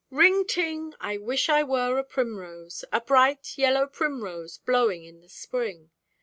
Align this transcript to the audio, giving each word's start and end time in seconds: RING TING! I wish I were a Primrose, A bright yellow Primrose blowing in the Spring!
RING 0.09 0.47
TING! 0.47 0.95
I 0.99 1.17
wish 1.17 1.47
I 1.47 1.61
were 1.61 1.99
a 1.99 2.03
Primrose, 2.03 2.83
A 2.91 3.01
bright 3.01 3.55
yellow 3.55 3.85
Primrose 3.85 4.57
blowing 4.57 5.03
in 5.03 5.21
the 5.21 5.29
Spring! 5.29 5.91